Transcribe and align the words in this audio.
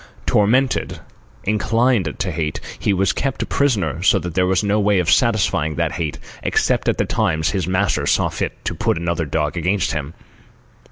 Tormented, 0.25 0.99
incited 1.43 2.17
to 2.17 2.31
hate, 2.31 2.59
he 2.79 2.91
was 2.91 3.13
kept 3.13 3.43
a 3.43 3.45
prisoner 3.45 4.01
so 4.01 4.17
that 4.17 4.33
there 4.33 4.47
was 4.47 4.63
no 4.63 4.79
way 4.79 4.97
of 4.97 5.11
satisfying 5.11 5.75
that 5.75 5.91
hate 5.91 6.17
except 6.41 6.89
at 6.89 6.97
the 6.97 7.05
times 7.05 7.51
his 7.51 7.67
master 7.67 8.07
saw 8.07 8.27
fit 8.27 8.65
to 8.65 8.73
put 8.73 8.97
another 8.97 9.25
dog 9.25 9.55
against 9.57 9.91
him. 9.91 10.15